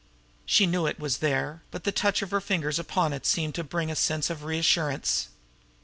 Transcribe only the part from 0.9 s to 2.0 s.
was there, but the